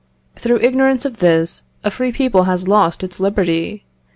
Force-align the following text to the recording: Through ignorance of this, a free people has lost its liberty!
Through 0.35 0.61
ignorance 0.61 1.05
of 1.05 1.17
this, 1.19 1.61
a 1.83 1.91
free 1.91 2.11
people 2.11 2.45
has 2.45 2.67
lost 2.67 3.03
its 3.03 3.19
liberty! 3.19 3.83